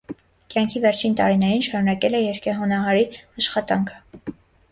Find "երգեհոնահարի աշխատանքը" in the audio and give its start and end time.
2.23-4.35